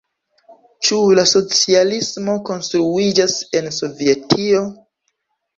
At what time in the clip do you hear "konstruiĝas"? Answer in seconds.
2.49-3.37